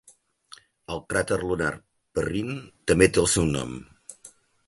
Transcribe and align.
El 0.93 1.01
cràter 1.13 1.37
lunar 1.41 1.69
Perrine 2.19 2.57
també 2.93 3.09
té 3.17 3.23
el 3.25 3.31
seu 3.37 3.47
nom. 3.53 3.77